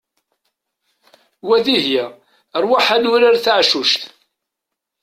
Wa 1.47 1.57
Dihya 1.65 2.05
ṛwaḥ 2.63 2.85
ad 2.95 3.01
nurar 3.01 3.35
taɛcuct! 3.45 4.01